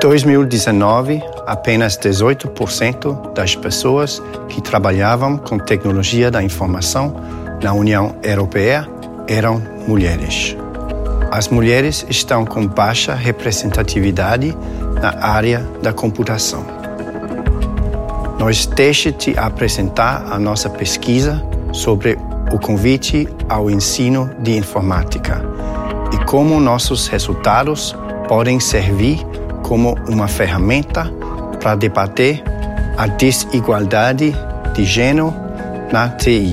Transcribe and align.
2019, 0.00 1.22
apenas 1.46 1.98
18% 1.98 3.34
das 3.34 3.54
pessoas 3.54 4.20
que 4.48 4.62
trabalhavam 4.62 5.36
com 5.36 5.58
tecnologia 5.58 6.30
da 6.30 6.42
informação 6.42 7.14
na 7.62 7.74
União 7.74 8.16
Europeia 8.22 8.88
eram 9.28 9.62
mulheres. 9.86 10.56
As 11.30 11.48
mulheres 11.48 12.04
estão 12.08 12.46
com 12.46 12.66
baixa 12.66 13.14
representatividade 13.14 14.56
na 15.02 15.22
área 15.22 15.68
da 15.82 15.92
computação. 15.92 16.64
Nós 18.38 18.64
deixe 18.64 19.12
te 19.12 19.38
apresentar 19.38 20.24
a 20.30 20.38
nossa 20.38 20.70
pesquisa 20.70 21.44
sobre 21.74 22.16
o 22.50 22.58
convite 22.58 23.28
ao 23.50 23.70
ensino 23.70 24.30
de 24.38 24.56
informática 24.56 25.42
e 26.10 26.24
como 26.24 26.58
nossos 26.58 27.06
resultados 27.06 27.94
podem 28.26 28.58
servir 28.58 29.24
como 29.70 29.94
uma 30.08 30.26
ferramenta 30.26 31.04
para 31.60 31.76
debater 31.76 32.42
a 32.98 33.06
desigualdade 33.06 34.34
de 34.74 34.84
gênero 34.84 35.32
na 35.92 36.08
TI. 36.08 36.52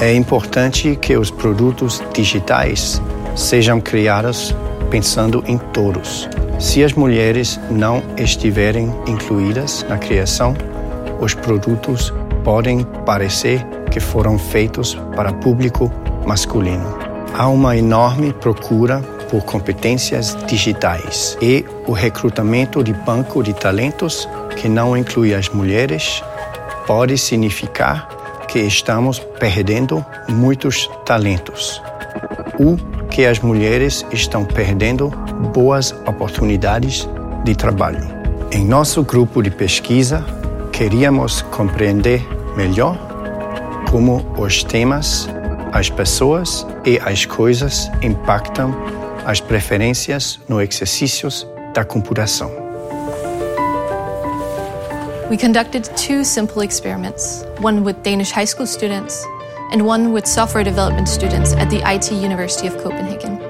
É 0.00 0.14
importante 0.14 0.94
que 0.94 1.16
os 1.16 1.32
produtos 1.32 2.00
digitais 2.14 3.02
sejam 3.34 3.80
criados 3.80 4.54
pensando 4.88 5.42
em 5.48 5.58
todos. 5.58 6.28
Se 6.60 6.84
as 6.84 6.92
mulheres 6.92 7.58
não 7.68 8.04
estiverem 8.16 8.94
incluídas 9.08 9.84
na 9.88 9.98
criação, 9.98 10.54
os 11.20 11.34
produtos 11.34 12.14
podem 12.44 12.84
parecer 13.04 13.66
que 13.90 14.00
foram 14.00 14.38
feitos 14.38 14.96
para 15.14 15.32
público 15.32 15.90
masculino. 16.26 16.98
Há 17.34 17.48
uma 17.48 17.76
enorme 17.76 18.32
procura 18.32 19.00
por 19.30 19.44
competências 19.44 20.36
digitais 20.46 21.36
e 21.42 21.64
o 21.86 21.92
recrutamento 21.92 22.82
de 22.82 22.92
banco 22.92 23.42
de 23.42 23.52
talentos 23.52 24.28
que 24.56 24.68
não 24.68 24.96
inclui 24.96 25.34
as 25.34 25.48
mulheres 25.48 26.22
pode 26.86 27.18
significar 27.18 28.08
que 28.48 28.60
estamos 28.60 29.18
perdendo 29.18 30.04
muitos 30.28 30.88
talentos. 31.04 31.82
ou 32.58 32.78
que 33.10 33.24
as 33.24 33.40
mulheres 33.40 34.04
estão 34.12 34.44
perdendo 34.44 35.08
boas 35.54 35.92
oportunidades 36.06 37.08
de 37.44 37.54
trabalho. 37.54 38.06
Em 38.50 38.64
nosso 38.64 39.02
grupo 39.02 39.42
de 39.42 39.50
pesquisa, 39.50 40.24
queríamos 40.72 41.42
compreender 41.42 42.26
melhor 42.56 42.98
como 43.90 44.24
os 44.38 44.62
temas, 44.62 45.28
as 45.72 45.88
pessoas 45.88 46.66
e 46.84 46.98
as 47.04 47.24
coisas 47.24 47.90
impactam 48.02 48.74
as 49.24 49.40
preferências 49.40 50.38
no 50.48 50.60
exercícios 50.60 51.46
da 51.74 51.84
computação. 51.84 52.50
We 55.28 55.36
conducted 55.36 55.84
two 55.96 56.24
simple 56.24 56.62
experiments, 56.62 57.44
one 57.60 57.82
with 57.82 57.96
Danish 58.02 58.30
high 58.30 58.46
school 58.46 58.66
students 58.66 59.24
and 59.72 59.82
one 59.82 60.12
with 60.12 60.26
software 60.26 60.62
development 60.62 61.08
students 61.08 61.52
at 61.54 61.68
the 61.68 61.82
IT 61.84 62.12
University 62.12 62.68
of 62.68 62.76
Copenhagen. 62.82 63.40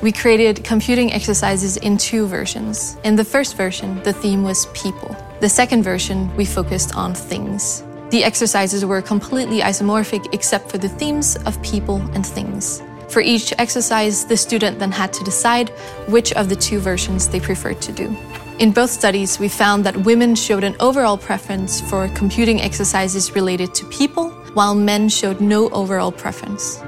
We 0.00 0.12
created 0.12 0.64
computing 0.64 1.12
exercises 1.12 1.76
in 1.76 1.96
two 1.96 2.26
versions. 2.26 2.96
In 3.04 3.16
the 3.16 3.24
first 3.24 3.56
version, 3.56 4.00
the 4.02 4.12
theme 4.12 4.42
was 4.42 4.66
people. 4.66 5.16
The 5.40 5.48
second 5.48 5.82
version, 5.82 6.28
we 6.36 6.44
focused 6.44 6.96
on 6.96 7.14
things. 7.14 7.84
The 8.12 8.24
exercises 8.24 8.84
were 8.84 9.00
completely 9.00 9.60
isomorphic 9.60 10.34
except 10.34 10.70
for 10.70 10.76
the 10.76 10.90
themes 10.90 11.36
of 11.46 11.62
people 11.62 11.96
and 12.12 12.26
things. 12.26 12.82
For 13.08 13.22
each 13.22 13.54
exercise, 13.56 14.26
the 14.26 14.36
student 14.36 14.78
then 14.78 14.92
had 14.92 15.14
to 15.14 15.24
decide 15.24 15.70
which 16.08 16.30
of 16.34 16.50
the 16.50 16.56
two 16.56 16.78
versions 16.78 17.26
they 17.26 17.40
preferred 17.40 17.80
to 17.80 17.90
do. 17.90 18.14
In 18.58 18.70
both 18.70 18.90
studies, 18.90 19.38
we 19.38 19.48
found 19.48 19.86
that 19.86 19.96
women 20.04 20.34
showed 20.34 20.62
an 20.62 20.76
overall 20.78 21.16
preference 21.16 21.80
for 21.80 22.06
computing 22.08 22.60
exercises 22.60 23.34
related 23.34 23.72
to 23.76 23.86
people, 23.86 24.28
while 24.52 24.74
men 24.74 25.08
showed 25.08 25.40
no 25.40 25.70
overall 25.70 26.12
preference. 26.12 26.82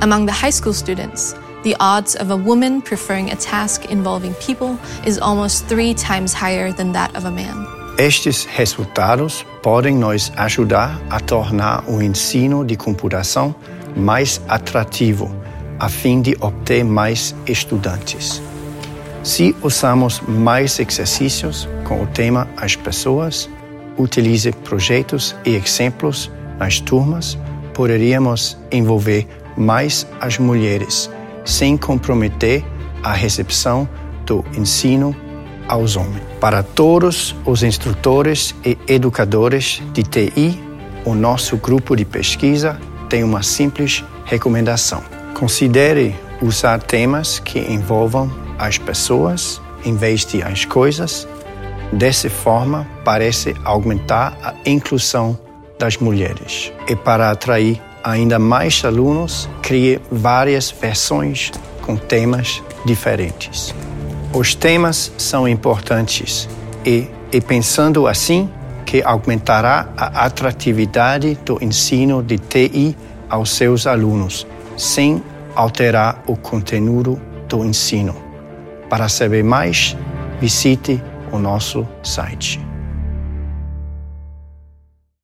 Among 0.00 0.26
the 0.26 0.38
high 0.40 0.54
school 0.58 0.72
students, 0.72 1.34
the 1.64 1.74
odds 1.80 2.14
of 2.14 2.30
a 2.30 2.36
woman 2.36 2.82
preferring 2.82 3.32
a 3.32 3.36
task 3.36 3.86
involving 3.86 4.32
people 4.34 4.78
is 5.04 5.18
almost 5.18 5.66
three 5.66 5.92
times 5.92 6.32
higher 6.32 6.70
than 6.70 6.92
that 6.92 7.16
of 7.16 7.24
a 7.24 7.32
man. 7.32 7.66
Estes 7.98 8.44
resultados 8.44 9.44
podem 9.60 9.96
nos 9.96 10.30
ajudar 10.36 11.02
a 11.10 11.18
tornar 11.18 11.82
o 11.90 12.00
ensino 12.00 12.64
de 12.64 12.76
computação 12.76 13.52
mais 13.96 14.40
atrativo, 14.48 15.34
a 15.80 15.88
fim 15.88 16.22
de 16.22 16.36
obter 16.40 16.84
mais 16.84 17.34
estudantes. 17.44 18.40
Se 19.24 19.52
usamos 19.64 20.20
mais 20.20 20.78
exercícios 20.78 21.68
com 21.82 22.00
o 22.00 22.06
tema 22.06 22.48
As 22.56 22.76
Pessoas, 22.76 23.50
utilize 23.98 24.52
projetos 24.52 25.34
e 25.44 25.56
exemplos 25.56 26.30
nas 26.56 26.78
turmas, 26.78 27.36
poderíamos 27.74 28.56
envolver 28.70 29.26
mais 29.56 30.06
as 30.20 30.38
mulheres, 30.38 31.10
sem 31.44 31.76
comprometer 31.76 32.64
a 33.02 33.12
recepção 33.12 33.88
do 34.24 34.44
ensino 34.56 35.16
aos 35.68 35.96
homens. 35.96 36.22
Para 36.40 36.62
todos 36.62 37.36
os 37.44 37.62
instrutores 37.62 38.54
e 38.64 38.76
educadores 38.88 39.82
de 39.92 40.02
TI, 40.02 40.60
o 41.04 41.14
nosso 41.14 41.56
grupo 41.56 41.94
de 41.94 42.04
pesquisa 42.04 42.80
tem 43.08 43.22
uma 43.22 43.42
simples 43.42 44.04
recomendação. 44.24 45.02
Considere 45.34 46.14
usar 46.42 46.82
temas 46.82 47.38
que 47.38 47.58
envolvam 47.58 48.30
as 48.58 48.78
pessoas 48.78 49.60
em 49.84 49.94
vez 49.94 50.24
de 50.24 50.42
as 50.42 50.64
coisas. 50.64 51.26
Dessa 51.92 52.28
forma, 52.28 52.86
parece 53.04 53.54
aumentar 53.64 54.36
a 54.42 54.54
inclusão 54.68 55.38
das 55.78 55.96
mulheres. 55.96 56.72
E 56.88 56.96
para 56.96 57.30
atrair 57.30 57.80
ainda 58.02 58.38
mais 58.38 58.84
alunos, 58.84 59.48
crie 59.62 60.00
várias 60.10 60.70
versões 60.70 61.50
com 61.82 61.96
temas 61.96 62.62
diferentes. 62.84 63.74
Os 64.32 64.54
temas 64.54 65.10
são 65.16 65.48
importantes 65.48 66.48
e, 66.84 67.08
pensando 67.40 68.06
assim, 68.06 68.50
que 68.84 69.02
aumentará 69.02 69.88
a 69.96 70.26
atratividade 70.26 71.38
do 71.44 71.58
ensino 71.62 72.22
de 72.22 72.38
TI 72.38 72.96
aos 73.28 73.50
seus 73.50 73.86
alunos, 73.86 74.46
sem 74.76 75.22
alterar 75.54 76.22
o 76.26 76.36
conteúdo 76.36 77.20
do 77.48 77.64
ensino. 77.64 78.14
Para 78.88 79.08
saber 79.08 79.42
mais, 79.42 79.96
visite 80.40 81.02
o 81.32 81.38
nosso 81.38 81.86
site. 82.02 82.60